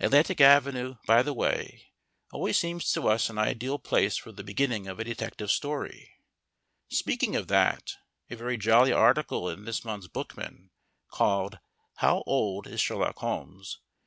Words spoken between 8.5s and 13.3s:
jolly article in this month's Bookman, called "How Old Is Sherlock